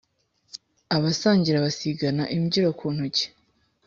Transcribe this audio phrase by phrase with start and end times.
[0.95, 3.25] Abasangira basigana imbyiro ku ntoki